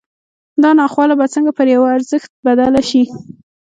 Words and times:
دا 0.63 0.69
ناخواله 0.79 1.15
به 1.19 1.25
څنګه 1.35 1.51
پر 1.57 1.67
یوه 1.75 1.87
ارزښت 1.97 2.31
بدله 2.45 2.81
شي 2.89 3.03